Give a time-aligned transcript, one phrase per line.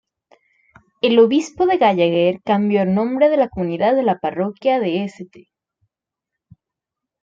[1.03, 5.45] El obispo Gallagher cambió el nombre de la comunidad de la parroquia de St.